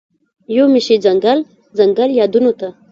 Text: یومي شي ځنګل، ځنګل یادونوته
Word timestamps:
یومي 0.55 0.81
شي 0.85 0.95
ځنګل، 1.05 1.39
ځنګل 1.77 2.09
یادونوته 2.19 2.69